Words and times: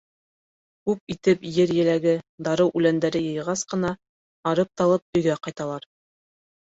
Күп 0.89 1.13
итеп 1.15 1.43
ер 1.57 1.73
еләге, 1.81 2.15
дарыу 2.49 2.73
үләндәре 2.81 3.21
йыйғас 3.29 3.65
ҡына, 3.75 3.95
арып-талып 4.53 5.21
өйгә 5.21 5.41
ҡайталар. 5.49 5.87